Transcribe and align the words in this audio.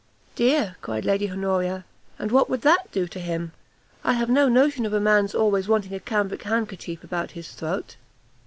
"Dear," 0.33 0.77
cried 0.81 1.05
Lady 1.05 1.29
Honoria, 1.29 1.85
"and 2.17 2.31
what 2.31 2.49
would 2.49 2.63
that 2.63 2.91
do 2.91 3.07
to 3.07 3.19
him? 3.19 3.51
I 4.03 4.13
have 4.13 4.31
no 4.31 4.49
notion 4.49 4.83
of 4.87 4.93
a 4.93 4.99
man's 4.99 5.35
always 5.35 5.67
wanting 5.67 5.93
a 5.93 5.99
cambric 5.99 6.41
handkerchief 6.41 7.03
about 7.03 7.33
his 7.37 7.51
throat." 7.51 7.97